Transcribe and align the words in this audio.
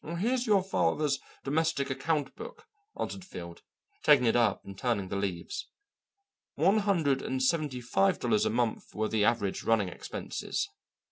"Here's 0.17 0.47
your 0.47 0.63
father's 0.63 1.19
domestic 1.43 1.91
account 1.91 2.35
book," 2.35 2.65
answered 2.99 3.23
Field, 3.23 3.61
taking 4.01 4.25
it 4.25 4.35
up 4.35 4.65
and 4.65 4.75
turning 4.75 5.09
the 5.09 5.15
leaves. 5.15 5.67
"One 6.55 6.79
hundred 6.79 7.21
and 7.21 7.43
seventy 7.43 7.81
five 7.81 8.17
dollars 8.17 8.47
a 8.47 8.49
month 8.49 8.95
were 8.95 9.09
the 9.09 9.23
average 9.23 9.63
running 9.63 9.89
expenses." 9.89 10.67